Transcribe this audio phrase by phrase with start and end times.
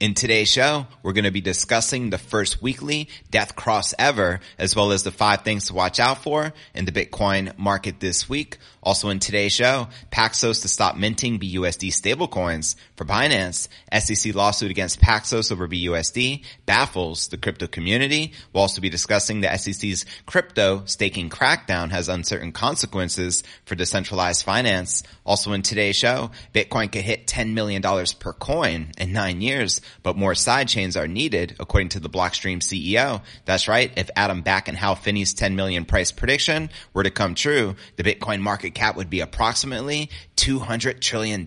[0.00, 4.74] In today's show, we're going to be discussing the first weekly death cross ever, as
[4.74, 8.56] well as the five things to watch out for in the Bitcoin market this week.
[8.82, 13.68] Also in today's show, Paxos to stop minting BUSD stablecoins for Binance.
[13.92, 18.32] SEC lawsuit against Paxos over BUSD baffles the crypto community.
[18.52, 25.02] We'll also be discussing the SEC's crypto staking crackdown has uncertain consequences for decentralized finance.
[25.26, 27.82] Also in today's show, Bitcoin could hit $10 million
[28.18, 33.22] per coin in nine years, but more sidechains are needed, according to the Blockstream CEO.
[33.44, 33.92] That's right.
[33.96, 38.02] If Adam Back and Hal Finney's 10 million price prediction were to come true, the
[38.02, 41.46] Bitcoin market cap would be approximately $200 trillion.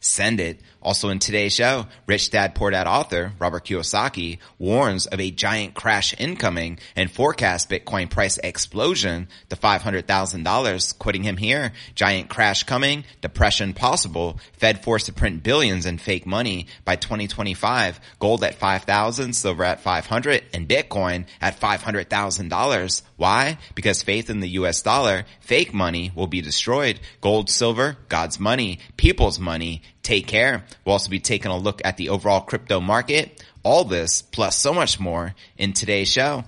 [0.00, 0.60] Send it.
[0.82, 5.74] Also in today's show, Rich Dad Poor Dad author Robert Kiyosaki warns of a giant
[5.74, 10.98] crash incoming and forecasts Bitcoin price explosion to $500,000.
[10.98, 16.26] Quitting him here, giant crash coming, depression possible, Fed forced to print billions in fake
[16.26, 23.02] money by 2025, gold at 5,000, silver at 500, and Bitcoin at $500,000.
[23.16, 23.58] Why?
[23.74, 27.00] Because faith in the US dollar, fake money will be destroyed.
[27.20, 30.64] Gold, silver, God's money, people's money, take care.
[30.84, 33.42] We'll also be taking a look at the overall crypto market.
[33.62, 36.44] All this plus so much more in today's show.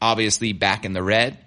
[0.01, 1.39] obviously back in the red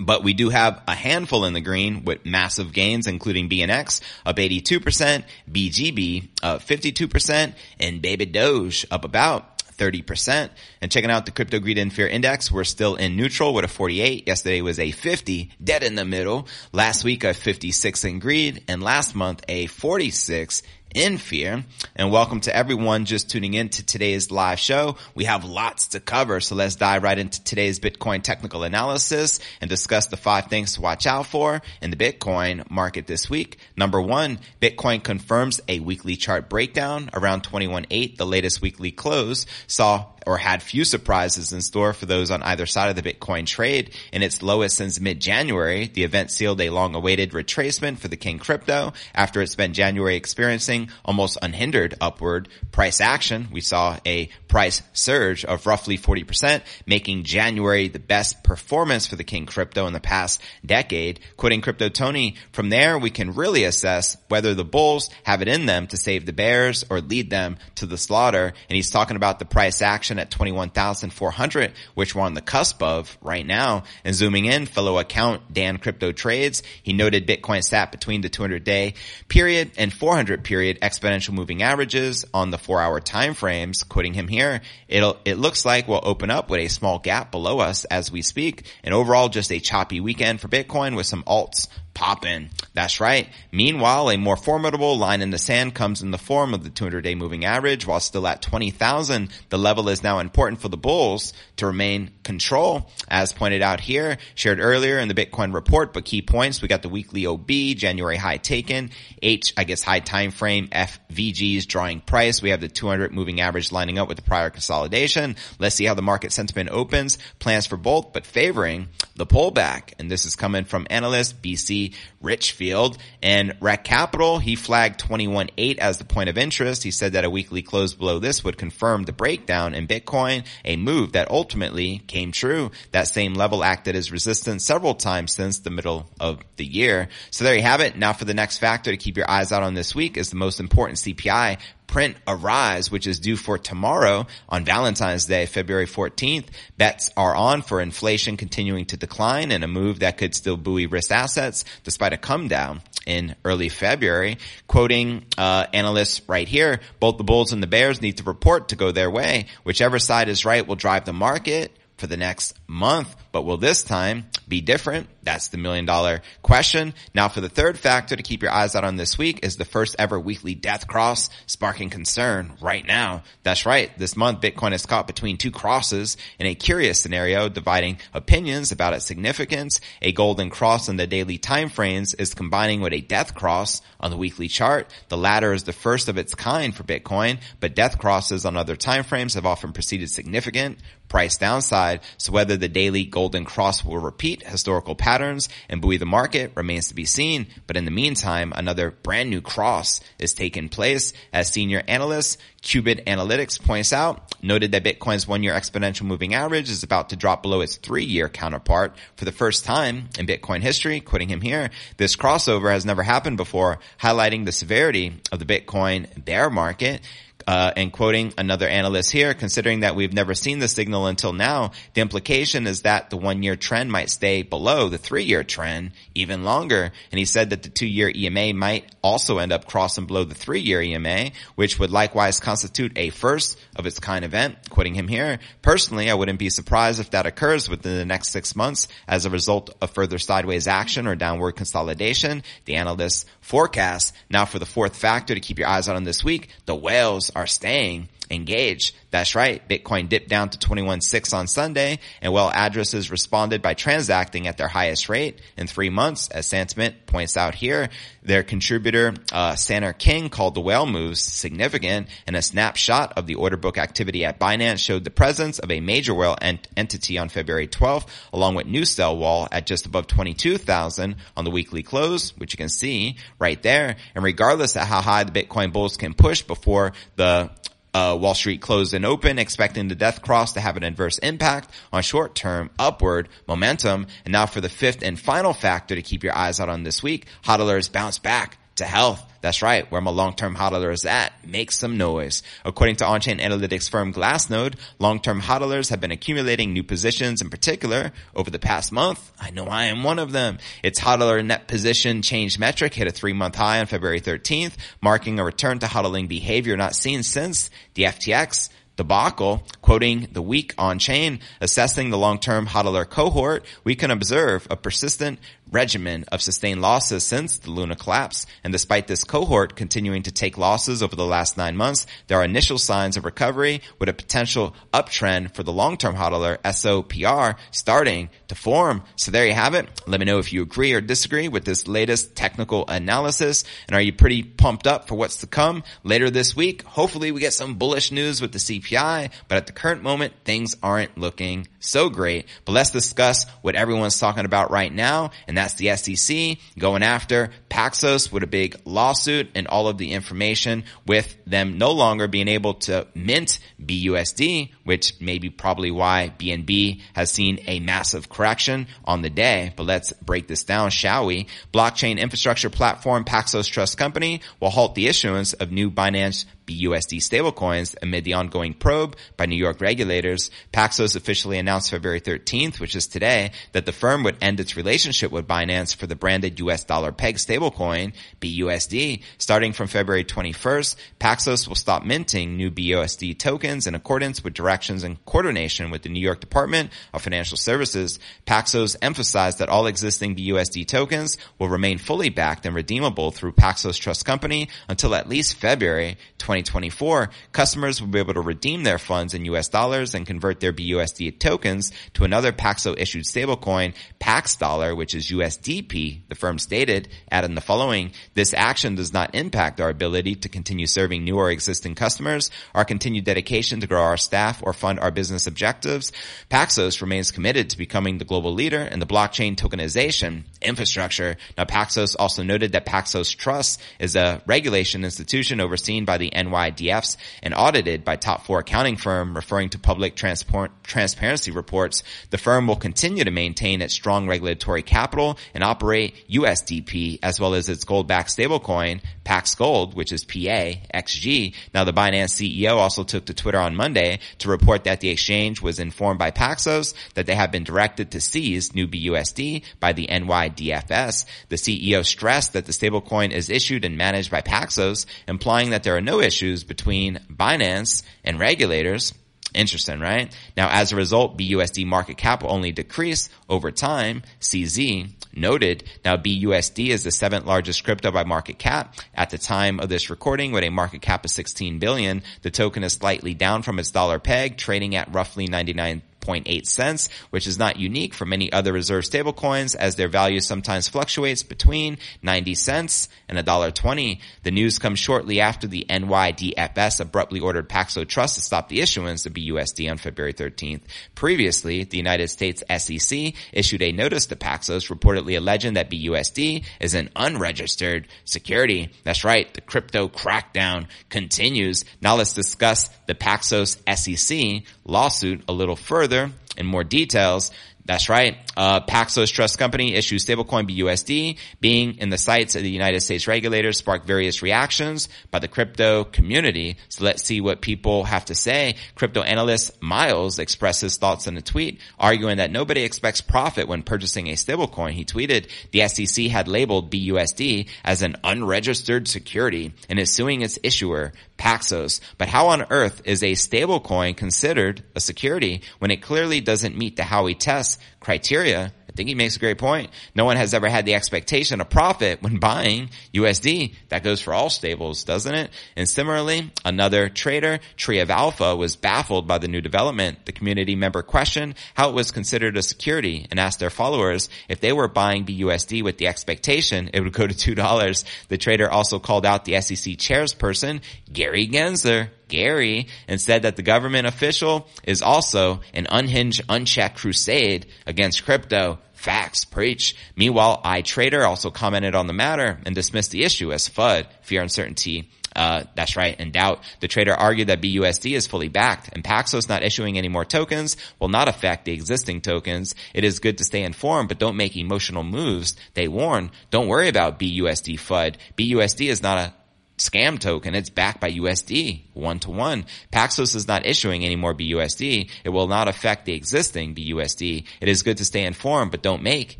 [0.00, 4.36] but we do have a handful in the green with massive gains, including BNX up
[4.36, 10.50] 82%, BGB up 52%, and Baby Doge up about 30%.
[10.80, 13.68] And checking out the Crypto Greed and Fear Index, we're still in neutral with a
[13.68, 14.26] 48.
[14.26, 16.46] Yesterday was a 50, dead in the middle.
[16.72, 20.62] Last week a 56 in greed, and last month a 46
[20.94, 21.64] in fear.
[21.96, 24.96] And welcome to everyone just tuning in to today's live show.
[25.14, 29.68] We have lots to cover, so let's dive right into today's Bitcoin technical analysis and
[29.68, 33.58] discuss the five things to watch out for in the Bitcoin market this week.
[33.76, 38.16] Number one, Bitcoin confirms a weekly chart breakdown around 21.8.
[38.16, 42.66] The latest weekly close saw or had few surprises in store for those on either
[42.66, 43.94] side of the Bitcoin trade.
[44.12, 48.92] In its lowest since mid-January, the event sealed a long-awaited retracement for the King crypto
[49.14, 53.48] after it spent January experiencing almost unhindered upward price action.
[53.52, 59.24] We saw a price surge of roughly 40%, making January the best performance for the
[59.24, 61.20] King crypto in the past decade.
[61.36, 65.66] Quoting Crypto Tony, from there we can really assess whether the bulls have it in
[65.66, 68.52] them to save the bears or lead them to the slaughter.
[68.68, 73.16] And he's talking about the price action at 21,400, which we're on the cusp of
[73.20, 73.84] right now.
[74.04, 78.64] And zooming in, fellow account Daan Crypto Trades, he noted Bitcoin sat between the 200
[78.64, 78.94] day
[79.28, 83.82] period and 400 period exponential moving averages on the four hour time frames.
[83.84, 87.60] Quoting him here, it'll, it looks like we'll open up with a small gap below
[87.60, 88.66] us as we speak.
[88.82, 92.50] And overall, just a choppy weekend for Bitcoin with some alts popping.
[92.74, 93.28] That's right.
[93.50, 97.02] Meanwhile, a more formidable line in the sand comes in the form of the 200
[97.02, 97.86] day moving average.
[97.86, 102.90] While still at 20,000, the level is now important for the bulls to remain control.
[103.08, 106.62] As pointed out here, shared earlier in the Bitcoin report, but key points.
[106.62, 108.90] We got the weekly OB, January high taken,
[109.20, 112.42] H, I guess high time frame, FVG's drawing price.
[112.42, 115.36] We have the 200 moving average lining up with the prior consolidation.
[115.58, 117.18] Let's see how the market sentiment opens.
[117.38, 119.94] Plans for both, but favoring the pullback.
[119.98, 124.38] And this is coming from analyst BC Richfield and Rekt Capital.
[124.38, 126.82] He flagged 21.8 as the point of interest.
[126.82, 130.76] He said that a weekly close below this would confirm the breakdown in Bitcoin, a
[130.76, 132.70] move that ultimately came true.
[132.92, 137.08] That same level acted as resistance several times since the middle of the year.
[137.30, 137.96] So there you have it.
[137.96, 140.36] Now for the next factor to keep your eyes out on this week is the
[140.36, 141.58] most important CPI
[141.92, 146.46] print Arise, which is due for tomorrow on Valentine's Day, February 14th.
[146.78, 150.86] Bets are on for inflation continuing to decline and a move that could still buoy
[150.86, 154.38] risk assets despite a come down in early February.
[154.68, 158.76] Quoting uh, analysts right here, both the Bulls and the Bears need to report to
[158.76, 159.44] go their way.
[159.62, 163.82] Whichever side is right will drive the market for the next month, but will this
[163.82, 165.08] time be different?
[165.22, 166.94] That's the million dollar question.
[167.14, 169.64] Now for the third factor to keep your eyes out on this week is the
[169.64, 173.22] first ever weekly death cross sparking concern right now.
[173.42, 173.96] That's right.
[173.98, 178.94] This month Bitcoin is caught between two crosses in a curious scenario dividing opinions about
[178.94, 179.80] its significance.
[180.02, 184.10] A golden cross in the daily time frames is combining with a death cross on
[184.10, 184.92] the weekly chart.
[185.08, 188.76] The latter is the first of its kind for Bitcoin, but death crosses on other
[188.76, 192.00] time frames have often preceded significant price downside.
[192.16, 196.88] So whether the daily golden cross will repeat historical patterns and buoy the market remains
[196.88, 197.46] to be seen.
[197.66, 203.04] But in the meantime, another brand new cross is taking place as senior analyst Qubit
[203.06, 207.42] Analytics points out, noted that Bitcoin's one year exponential moving average is about to drop
[207.42, 211.00] below its three year counterpart for the first time in Bitcoin history.
[211.00, 216.24] Quoting him here, this crossover has never happened before, highlighting the severity of the Bitcoin
[216.24, 217.02] bear market.
[217.46, 221.72] Uh, and quoting another analyst here, considering that we've never seen the signal until now,
[221.94, 225.92] the implication is that the one year trend might stay below the three year trend
[226.14, 226.92] even longer.
[227.10, 230.34] And he said that the two year EMA might also end up crossing below the
[230.34, 234.70] three year EMA, which would likewise constitute a first of its kind event.
[234.70, 238.54] Quoting him here, personally, I wouldn't be surprised if that occurs within the next six
[238.54, 242.42] months as a result of further sideways action or downward consolidation.
[242.64, 244.14] The analysts forecast.
[244.30, 247.46] Now for the fourth factor to keep your eyes on this week, the whales are
[247.46, 248.94] staying engaged.
[249.10, 249.66] That's right.
[249.68, 254.68] Bitcoin dipped down to 21.6 on Sunday and well addresses responded by transacting at their
[254.68, 256.28] highest rate in three months.
[256.28, 257.90] As Santiment points out here,
[258.22, 263.34] their contributor, uh, Saner King called the whale moves significant and a snapshot of the
[263.34, 267.28] order book activity at Binance showed the presence of a major whale ent- entity on
[267.28, 272.36] February 12th along with new sell wall at just above 22,000 on the weekly close,
[272.38, 273.96] which you can see right there.
[274.14, 277.50] And regardless of how high the Bitcoin bulls can push before the
[277.94, 281.70] uh, Wall Street closed and open, expecting the death cross to have an adverse impact
[281.92, 284.06] on short-term upward momentum.
[284.24, 287.02] And now for the fifth and final factor to keep your eyes out on this
[287.02, 289.22] week, hodlers bounce back to health.
[289.42, 291.32] That's right, where my long-term hodler is at.
[291.44, 292.44] Make some noise.
[292.64, 298.12] According to on-chain analytics firm Glassnode, long-term hodlers have been accumulating new positions in particular
[298.36, 299.32] over the past month.
[299.40, 300.58] I know I am one of them.
[300.84, 305.44] Its hodler net position change metric hit a three-month high on February 13th, marking a
[305.44, 311.40] return to hodling behavior not seen since the FTX debacle, quoting the week on chain,
[311.60, 315.38] assessing the long-term hodler cohort, we can observe a persistent
[315.72, 318.46] regimen of sustained losses since the Luna collapse.
[318.62, 322.44] And despite this cohort continuing to take losses over the last nine months, there are
[322.44, 328.54] initial signs of recovery with a potential uptrend for the long-term hodler SOPR starting to
[328.54, 329.02] form.
[329.16, 329.88] So there you have it.
[330.06, 333.64] Let me know if you agree or disagree with this latest technical analysis.
[333.88, 336.82] And are you pretty pumped up for what's to come later this week?
[336.82, 340.76] Hopefully we get some bullish news with the CPI, but at the current moment, things
[340.82, 342.46] aren't looking so great.
[342.64, 345.30] But let's discuss what everyone's talking about right now.
[345.46, 350.12] And that's the SEC going after Paxos with a big lawsuit and all of the
[350.12, 356.32] information with them no longer being able to mint BUSD, which may be probably why
[356.36, 359.72] BNB has seen a massive correction on the day.
[359.76, 361.46] But let's break this down, shall we?
[361.72, 367.94] Blockchain infrastructure platform Paxos Trust Company will halt the issuance of new Binance BUSD stablecoins
[368.02, 370.50] amid the ongoing probe by New York regulators.
[370.72, 375.32] Paxos officially announced February 13th, which is today, that the firm would end its relationship
[375.32, 379.22] with Binance for the branded US dollar peg stablecoin, BUSD.
[379.38, 385.04] Starting from February 21st, Paxos will stop minting new BUSD tokens in accordance with directions
[385.04, 388.18] and coordination with the New York Department of Financial Services.
[388.46, 393.98] Paxos emphasized that all existing BUSD tokens will remain fully backed and redeemable through Paxos
[393.98, 396.16] Trust Company until at least February
[396.52, 400.72] 2024, customers will be able to redeem their funds in US dollars and convert their
[400.72, 407.08] BUSD tokens to another Paxo issued stablecoin, Pax Dollar, which is USDP, the firm stated,
[407.30, 411.50] adding the following, this action does not impact our ability to continue serving new or
[411.50, 416.12] existing customers, our continued dedication to grow our staff or fund our business objectives.
[416.50, 421.36] Paxos remains committed to becoming the global leader in the blockchain tokenization infrastructure.
[421.56, 427.16] Now, Paxos also noted that Paxos Trust is a regulation institution overseen by the NYDFs
[427.42, 432.02] and audited by top four accounting firm referring to public transparency reports.
[432.30, 437.54] The firm will continue to maintain its strong regulatory capital and operate USDP as well
[437.54, 441.54] as its gold-backed stablecoin, Pax Gold, which is PA, XG.
[441.74, 445.62] Now the Binance CEO also took to Twitter on Monday to report that the exchange
[445.62, 450.06] was informed by Paxos that they have been directed to seize new BUSD by the
[450.06, 450.51] NYDFS.
[450.56, 455.96] The CEO stressed that the stablecoin is issued and managed by Paxos, implying that there
[455.96, 459.14] are no issues between Binance and regulators.
[459.54, 460.34] Interesting, right?
[460.56, 464.22] Now, as a result, BUSD market cap will only decrease over time.
[464.40, 465.84] CZ noted.
[466.04, 470.08] Now, BUSD is the seventh largest crypto by market cap at the time of this
[470.08, 472.22] recording with a market cap of 16 billion.
[472.42, 477.08] The token is slightly down from its dollar peg, trading at roughly 99 0.8 cents,
[477.30, 481.98] which is not unique for many other reserve stablecoins as their value sometimes fluctuates between
[482.22, 484.20] 90 cents and $1.20.
[484.42, 489.26] The news comes shortly after the NYDFS abruptly ordered Paxo Trust to stop the issuance
[489.26, 490.82] of BUSD on February 13th.
[491.14, 496.94] Previously, the United States SEC issued a notice to Paxos reportedly alleging that BUSD is
[496.94, 498.90] an unregistered security.
[499.04, 499.52] That's right.
[499.52, 501.84] The crypto crackdown continues.
[502.00, 507.50] Now let's discuss the Paxos SEC lawsuit a little further in more details.
[507.84, 508.36] That's right.
[508.56, 511.36] Uh, Paxos Trust Company issues stablecoin BUSD.
[511.60, 516.04] Being in the sights of the United States regulators sparked various reactions by the crypto
[516.04, 516.76] community.
[516.90, 518.76] So let's see what people have to say.
[518.94, 523.82] Crypto analyst Miles expressed his thoughts in a tweet, arguing that nobody expects profit when
[523.82, 524.92] purchasing a stablecoin.
[524.92, 530.58] He tweeted, the SEC had labeled BUSD as an unregistered security and is suing its
[530.62, 531.12] issuer,
[531.42, 532.00] Paxos.
[532.18, 536.94] But how on earth is a stablecoin considered a security when it clearly doesn't meet
[536.94, 538.72] the Howey test criteria?
[538.92, 539.90] I think he makes a great point.
[540.14, 543.74] No one has ever had the expectation of profit when buying USD.
[543.88, 545.50] That goes for all stables, doesn't it?
[545.76, 550.26] And similarly, another trader, Tree of Alpha, was baffled by the new development.
[550.26, 554.60] The community member questioned how it was considered a security and asked their followers if
[554.60, 558.04] they were buying BUSD with the expectation it would go to $2.
[558.28, 563.62] The trader also called out the SEC chairperson, Gary Gensler, Gary and said that the
[563.62, 568.78] government official is also an unhinged, unchecked crusade against crypto.
[568.94, 569.94] Facts, preach.
[570.16, 575.10] Meanwhile, iTrader also commented on the matter and dismissed the issue as FUD, fear, uncertainty,
[575.34, 576.60] uh, that's right, and doubt.
[576.80, 580.76] The trader argued that BUSD is fully backed and Paxos not issuing any more tokens
[580.98, 582.74] will not affect the existing tokens.
[582.94, 585.56] It is good to stay informed, but don't make emotional moves.
[585.74, 588.16] They warn, don't worry about BUSD FUD.
[588.36, 589.34] BUSD is not a
[589.82, 590.54] scam token.
[590.54, 592.64] It's backed by USD one to one.
[592.92, 595.10] Paxos is not issuing any more BUSD.
[595.24, 597.44] It will not affect the existing BUSD.
[597.60, 599.38] It is good to stay informed, but don't make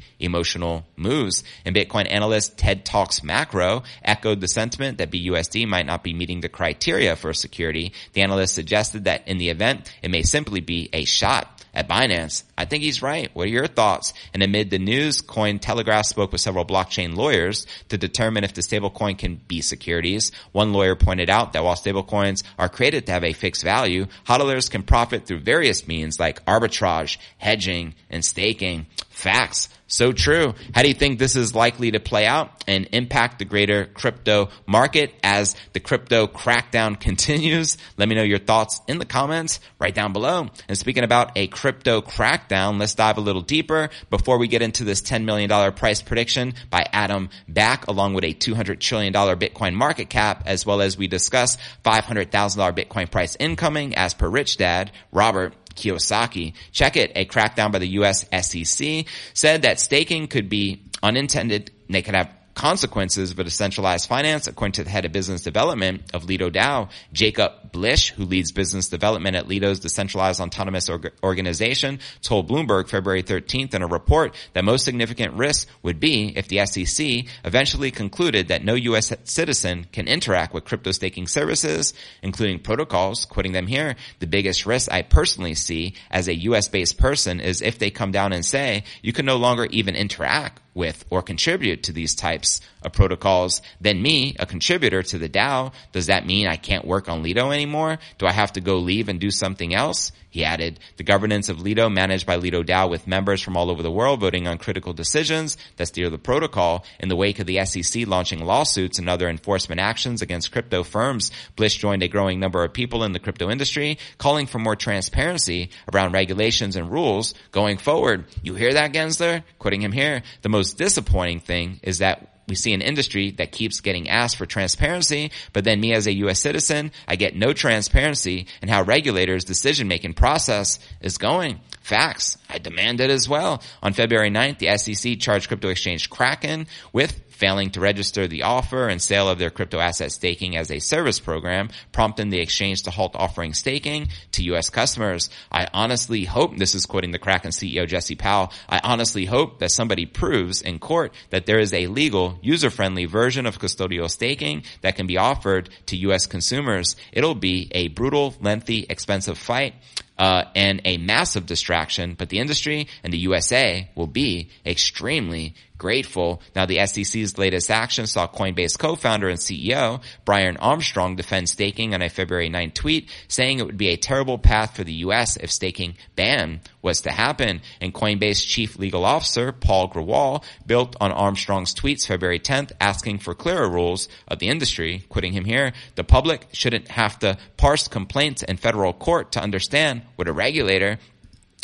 [0.18, 1.42] emotional moves.
[1.64, 6.40] And Bitcoin analyst Ted Talks Macro echoed the sentiment that BUSD might not be meeting
[6.40, 7.92] the criteria for security.
[8.12, 12.45] The analyst suggested that in the event, it may simply be a shot at Binance.
[12.57, 13.31] I think he's right.
[13.35, 14.12] What are your thoughts?
[14.35, 19.19] And amid the news, Cointelegraph spoke with several blockchain lawyers to determine if the stablecoin
[19.19, 20.33] can be securities.
[20.52, 24.71] One lawyer pointed out that while stablecoins are created to have a fixed value, hodlers
[24.71, 28.87] can profit through various means like arbitrage, hedging, and staking.
[29.12, 29.69] Facts.
[29.92, 30.54] So true.
[30.75, 34.49] How do you think this is likely to play out and impact the greater crypto
[34.66, 37.76] market as the crypto crackdown continues?
[37.99, 40.49] Let me know your thoughts in the comments right down below.
[40.66, 44.85] And speaking about a crypto crackdown, let's dive a little deeper before we get into
[44.85, 50.09] this $10 million price prediction by Adam Back along with a $200 trillion Bitcoin market
[50.09, 52.31] cap, as well as we discuss $500,000
[52.75, 56.55] Bitcoin price incoming as per Rich Dad, Robert Kiyosaki.
[56.73, 57.12] Check it.
[57.14, 58.26] A crackdown by the U.S.
[58.33, 61.71] SEC said that staking could be unintended.
[61.88, 66.02] They could have consequences of a decentralized finance, according to the head of business development
[66.14, 71.99] of Lido DAO, Jacob Blish, who leads business development at Lido's decentralized autonomous org- organization,
[72.23, 76.64] told Bloomberg February 13th in a report that most significant risks would be if the
[76.66, 79.12] SEC eventually concluded that no U.S.
[79.25, 84.90] citizen can interact with crypto staking services, including protocols, quoting them here, the biggest risk
[84.92, 86.68] I personally see as a U.S.
[86.68, 90.62] based person is if they come down and say, you can no longer even interact
[90.75, 95.72] with or contribute to these types of protocols than me, a contributor to the DAO.
[95.92, 97.98] Does that mean I can't work on Lido anymore?
[98.18, 100.12] Do I have to go leave and do something else?
[100.32, 103.82] He added, the governance of Lido managed by Lido DAO with members from all over
[103.82, 107.62] the world voting on critical decisions that steer the protocol in the wake of the
[107.66, 111.32] SEC launching lawsuits and other enforcement actions against crypto firms.
[111.54, 115.68] Blish joined a growing number of people in the crypto industry calling for more transparency
[115.92, 118.24] around regulations and rules going forward.
[118.42, 119.42] You hear that, Gensler?
[119.58, 120.22] Quoting him here.
[120.40, 124.46] The most disappointing thing is that we see an industry that keeps getting asked for
[124.46, 126.40] transparency, but then me as a U.S.
[126.40, 131.61] citizen, I get no transparency in how regulators' decision-making process is going.
[131.80, 132.38] Facts.
[132.52, 133.62] I demand it as well.
[133.82, 138.87] On February 9th, the SEC charged crypto exchange Kraken with failing to register the offer
[138.87, 142.90] and sale of their crypto asset staking as a service program, prompting the exchange to
[142.90, 144.71] halt offering staking to U.S.
[144.71, 145.28] customers.
[145.50, 149.73] I honestly hope, this is quoting the Kraken CEO Jesse Powell, I honestly hope that
[149.73, 154.94] somebody proves in court that there is a legal, user-friendly version of custodial staking that
[154.94, 156.26] can be offered to U.S.
[156.26, 156.94] consumers.
[157.12, 159.75] It'll be a brutal, lengthy, expensive fight
[160.23, 166.40] uh, and a massive distraction, but the industry and the USA will be extremely grateful.
[166.54, 172.02] Now, the SEC's latest action saw Coinbase co-founder and CEO Brian Armstrong defend staking on
[172.02, 175.36] a February 9 tweet, saying it would be a terrible path for the U.S.
[175.36, 177.62] if staking ban was to happen.
[177.80, 183.34] And Coinbase chief legal officer Paul Grewal built on Armstrong's tweets February 10th, asking for
[183.34, 188.44] clearer rules of the industry, quoting him here, the public shouldn't have to parse complaints
[188.44, 191.00] in federal court to understand what a regulator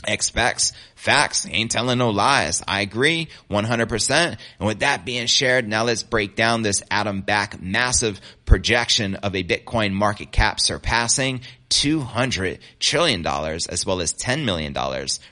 [0.07, 2.63] expects facts ain't telling no lies.
[2.67, 4.11] I agree 100%
[4.59, 9.35] and with that being shared now let's break down this Adam Back massive projection of
[9.35, 14.75] a bitcoin market cap surpassing $200 trillion as well as $10 million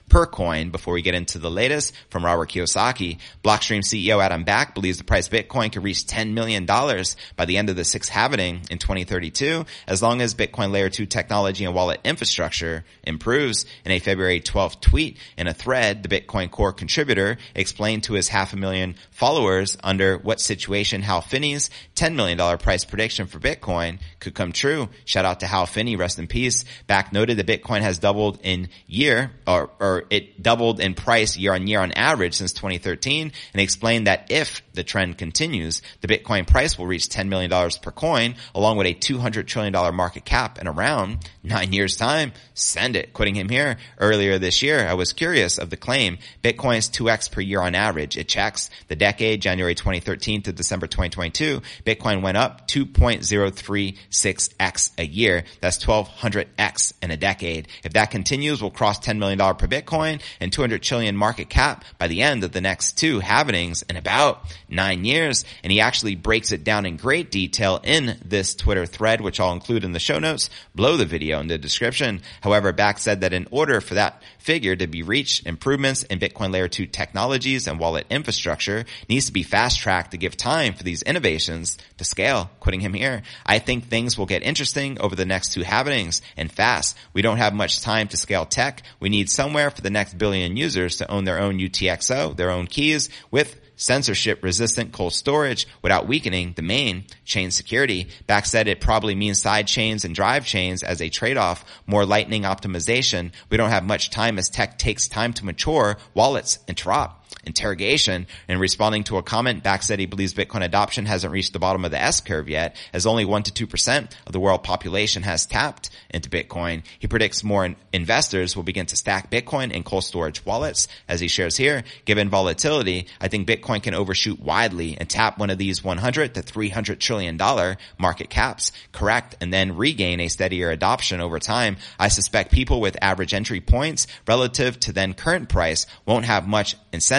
[0.09, 3.18] per coin before we get into the latest from Robert Kiyosaki.
[3.42, 7.57] Blockstream CEO Adam Back believes the price of Bitcoin could reach $10 million by the
[7.57, 11.75] end of the sixth halving in 2032 as long as Bitcoin layer 2 technology and
[11.75, 13.66] wallet infrastructure improves.
[13.85, 18.29] In a February 12th tweet in a thread, the Bitcoin core contributor explained to his
[18.29, 23.99] half a million followers under what situation Hal Finney's $10 million price prediction for Bitcoin
[24.20, 24.88] could come true.
[25.05, 26.65] Shout out to Hal Finney, rest in peace.
[26.87, 31.55] Back noted that Bitcoin has doubled in year or, or it doubled in price year
[31.55, 36.47] on year on average since 2013 and explained that if the trend continues, the Bitcoin
[36.47, 37.51] price will reach $10 million
[37.83, 42.33] per coin along with a $200 trillion market cap in around nine years time.
[42.55, 43.12] Send it.
[43.12, 47.41] Quitting him here earlier this year, I was curious of the claim Bitcoin's 2x per
[47.41, 48.17] year on average.
[48.17, 51.62] It checks the decade, January 2013 to December 2022.
[51.85, 55.45] Bitcoin went up 2.036x a year.
[55.61, 57.68] That's 12 100x in a decade.
[57.85, 62.09] If that continues, we'll cross $10 million per Bitcoin and 200 trillion market cap by
[62.09, 65.44] the end of the next two happenings in about nine years.
[65.62, 69.52] And he actually breaks it down in great detail in this Twitter thread, which I'll
[69.52, 72.22] include in the show notes below the video in the description.
[72.40, 76.52] However, Back said that in order for that figure to be reached, improvements in Bitcoin
[76.52, 80.83] layer two technologies and wallet infrastructure needs to be fast tracked to give time for
[80.83, 82.50] these innovations to scale.
[82.61, 86.23] Quoting him here, I think things will get interesting over the next two happenings things
[86.37, 86.97] and fast.
[87.12, 88.83] We don't have much time to scale tech.
[89.01, 92.66] We need somewhere for the next billion users to own their own UTXO, their own
[92.66, 98.09] keys with censorship resistant cold storage without weakening the main chain security.
[98.27, 102.45] Back said it probably means side chains and drive chains as a trade-off, more lightning
[102.45, 103.33] optimization.
[103.51, 108.61] We don't have much time as tech takes time to mature, wallets interrupt interrogation and
[108.61, 111.91] responding to a comment back said he believes Bitcoin adoption hasn't reached the bottom of
[111.91, 115.91] the S curve yet as only 1 to 2% of the world population has tapped
[116.11, 116.83] into Bitcoin.
[116.99, 121.29] He predicts more investors will begin to stack Bitcoin in cold storage wallets as he
[121.29, 121.85] shares here.
[122.05, 126.43] Given volatility, I think Bitcoin can overshoot widely and tap one of these 100 to
[126.43, 131.77] 300 trillion dollar market caps, correct, and then regain a steadier adoption over time.
[131.99, 136.77] I suspect people with average entry points relative to then current price won't have much
[136.93, 137.15] incentive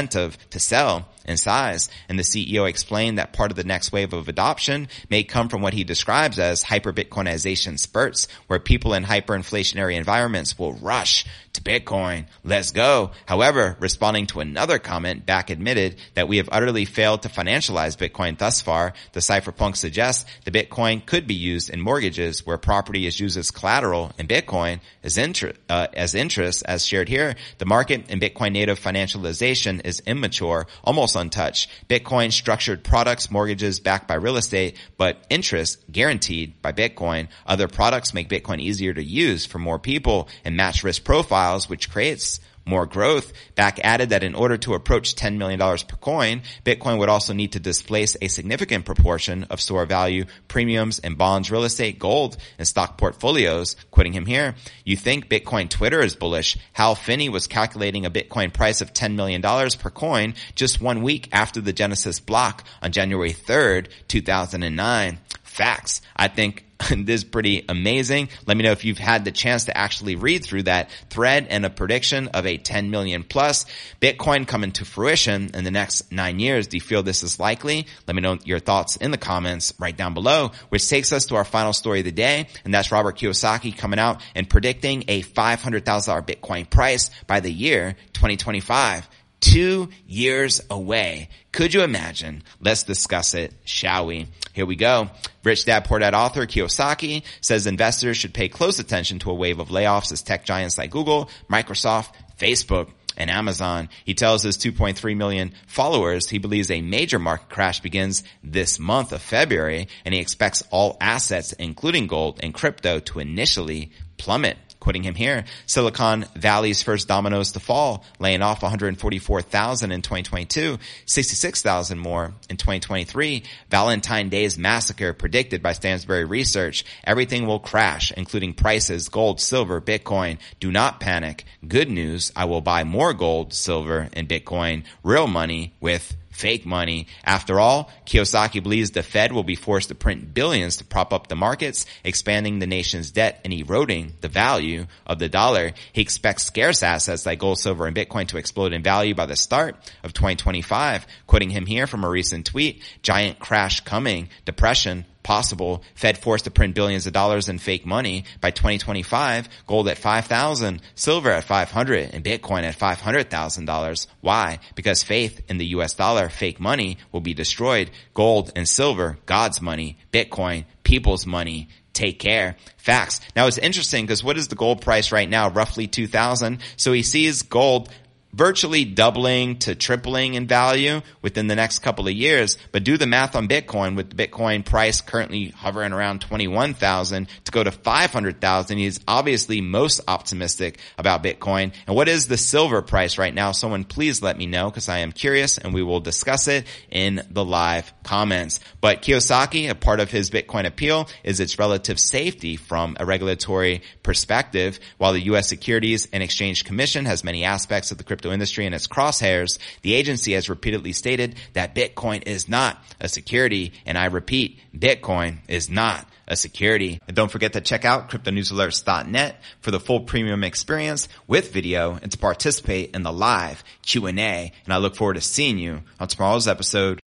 [0.52, 1.90] to sell in size.
[2.10, 5.62] And the CEO explained that part of the next wave of adoption may come from
[5.62, 11.26] what he describes as hyper Bitcoinization spurts, where people in hyperinflationary environments will rush
[11.58, 12.28] to Bitcoin.
[12.44, 13.12] Let's go.
[13.26, 18.38] However, responding to another comment, Back admitted that we have utterly failed to financialize Bitcoin
[18.38, 18.94] thus far.
[19.14, 23.52] The cypherpunk suggests the Bitcoin could be used in mortgages where property is used as
[23.52, 27.36] collateral and Bitcoin as, inter- uh, as interest as shared here.
[27.58, 31.70] The market in Bitcoin native financialization is immature, almost untouched.
[31.90, 37.28] Bitcoin structured products, mortgages backed by real estate, but interest guaranteed by Bitcoin.
[37.46, 41.90] Other products make Bitcoin easier to use for more people and match risk profiles, which
[41.90, 43.34] creates more growth.
[43.56, 47.54] Back added that in order to approach $10 million per coin, Bitcoin would also need
[47.54, 52.68] to displace a significant proportion of store value, premiums, and bonds, real estate, gold, and
[52.68, 53.76] stock portfolios.
[53.92, 56.58] Quoting him here, you think Bitcoin Twitter is bullish.
[56.74, 61.30] Hal Finney was calculating a Bitcoin price of $10 million per coin just one week
[61.32, 65.20] after the Genesis block on January 3rd, 2009.
[65.58, 66.04] Facts.
[66.16, 68.30] I think this is pretty amazing.
[68.46, 71.66] Let me know if you've had the chance to actually read through that thread and
[71.66, 73.66] a prediction of a 10 million plus
[74.00, 76.68] Bitcoin coming to fruition in the next nine years.
[76.68, 77.88] Do you feel this is likely?
[78.06, 81.38] Let me know your thoughts in the comments right down below, which takes us to
[81.38, 82.48] our final story of the day.
[82.64, 85.82] And that's Robert Kiyosaki coming out and predicting a $500,000
[86.28, 91.30] Bitcoin price by the year 2025 two years away.
[91.52, 92.44] Could you imagine?
[92.60, 94.28] Let's discuss it, shall we?
[94.54, 95.10] Here we go.
[95.44, 99.60] Rich Dad Poor Dad author Kiyosaki says investors should pay close attention to a wave
[99.60, 103.90] of layoffs as tech giants like Google, Microsoft, Facebook, and Amazon.
[104.06, 109.12] He tells his 2.3 million followers he believes a major market crash begins this month
[109.12, 115.04] of February and he expects all assets, including gold and crypto, to initially plummet quoting
[115.04, 122.34] him here, Silicon Valley's first dominoes to fall, laying off 144,000 in 2022, 66,000 more
[122.50, 123.44] in 2023.
[123.70, 126.86] Valentine Day's massacre predicted by Stansberry Research.
[127.04, 130.38] Everything will crash, including prices, gold, silver, Bitcoin.
[130.60, 131.46] Do not panic.
[131.68, 132.32] Good news.
[132.36, 137.08] I will buy more gold, silver, and Bitcoin, real money with fake money.
[137.24, 141.28] After all, Kiyosaki believes the Fed will be forced to print billions to prop up
[141.28, 145.74] the markets, expanding the nation's debt and eroding the value of the dollar.
[145.94, 149.36] He expects scarce assets like gold, silver, and Bitcoin to explode in value by the
[149.36, 151.08] start of 2025.
[151.26, 155.84] Quoting him here from a recent tweet, giant crash coming, depression, possible.
[155.94, 159.50] Fed forced to print billions of dollars in fake money by 2025.
[159.68, 164.08] Gold at 5,000, silver at 500, and Bitcoin at $500,000.
[164.22, 164.60] Why?
[164.76, 167.92] Because faith in the US dollar, fake money, will be destroyed.
[168.14, 169.98] Gold and silver, God's money.
[170.14, 172.56] Bitcoin, people's money take care.
[172.78, 173.20] Facts.
[173.36, 175.50] Now it's interesting because what is the gold price right now?
[175.50, 176.60] Roughly 2000.
[176.78, 177.90] So he sees gold
[178.38, 182.58] virtually doubling to tripling in value within the next couple of years.
[182.72, 187.52] But do the math on Bitcoin with the Bitcoin price currently hovering around 21,000 to
[187.52, 188.78] go to 500,000.
[188.78, 191.74] He's obviously most optimistic about Bitcoin.
[191.88, 193.52] And what is the silver price right now?
[193.54, 197.26] Someone please let me know because I am curious and we will discuss it in
[197.32, 198.60] the live comments.
[198.82, 203.82] But Kiyosaki, a part of his Bitcoin appeal is its relative safety from a regulatory
[204.04, 204.80] perspective.
[204.98, 205.50] While the U.S.
[205.50, 209.94] Securities and Exchange Commission has many aspects of the crypto industry in its crosshairs, the
[209.94, 213.74] agency has repeatedly stated that Bitcoin is not a security.
[213.86, 217.00] And I repeat, Bitcoin is not a security.
[217.08, 222.12] And don't forget to check out cryptonewsalerts.net for the full premium experience with video and
[222.12, 224.52] to participate in the live Q&A.
[224.66, 227.00] And I look forward to seeing you on tomorrow's episode